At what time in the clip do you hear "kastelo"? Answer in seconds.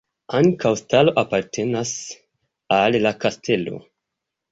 3.27-3.83